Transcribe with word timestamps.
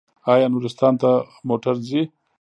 آیا 0.33 0.47
نورستان 0.53 0.93
ته 1.01 1.09
موټر 1.47 1.75
ځي؟ 1.87 2.01